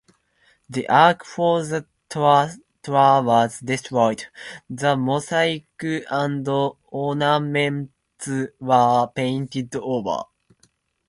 [0.67, 2.57] The ark for the torah
[3.21, 4.25] was destroyed;
[4.67, 6.47] the mosaics and
[6.89, 7.91] ornaments
[8.59, 10.23] were painted over.